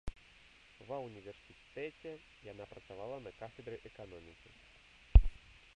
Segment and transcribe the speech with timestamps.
[0.87, 2.13] Ва ўніверсітэце
[2.51, 4.49] яна працавала на кафедры эканомікі.